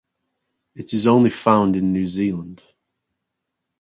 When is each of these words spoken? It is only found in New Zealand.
It 0.73 0.95
is 0.95 1.05
only 1.05 1.29
found 1.29 1.75
in 1.75 1.93
New 1.93 2.07
Zealand. 2.07 2.63